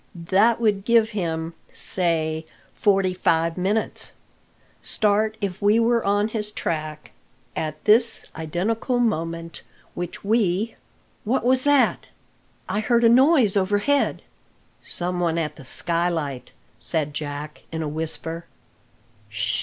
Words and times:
That 0.15 0.59
would 0.59 0.83
give 0.83 1.11
him, 1.11 1.53
say, 1.71 2.47
forty 2.73 3.13
five 3.13 3.55
minutes' 3.55 4.13
start 4.81 5.37
if 5.41 5.61
we 5.61 5.79
were 5.79 6.03
on 6.03 6.29
his 6.29 6.49
track 6.49 7.11
at 7.55 7.85
this 7.85 8.25
identical 8.35 8.97
moment, 8.99 9.61
which 9.93 10.23
we 10.23 10.73
What 11.23 11.45
was 11.45 11.65
that? 11.65 12.07
I 12.67 12.79
heard 12.79 13.03
a 13.03 13.09
noise 13.09 13.55
overhead." 13.55 14.23
"Some 14.81 15.19
one 15.19 15.37
at 15.37 15.55
the 15.55 15.63
skylight," 15.63 16.51
said 16.79 17.13
Jack 17.13 17.61
in 17.71 17.83
a 17.83 17.87
whisper. 17.87 18.47